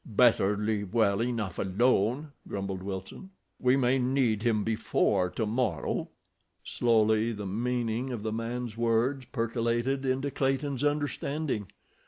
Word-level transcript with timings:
"Better 0.15 0.57
leave 0.57 0.95
well 0.95 1.21
enough 1.21 1.59
alone," 1.59 2.31
grumbled 2.47 2.81
Wilson. 2.81 3.29
"We 3.59 3.77
may 3.77 3.99
need 3.99 4.41
him 4.41 4.63
before 4.63 5.29
tomorrow." 5.29 6.09
Slowly 6.63 7.31
the 7.33 7.45
meaning 7.45 8.09
of 8.09 8.23
the 8.23 8.33
man's 8.33 8.75
words 8.75 9.25
percolated 9.25 10.03
into 10.03 10.31
Clayton's 10.31 10.83
understanding. 10.83 11.67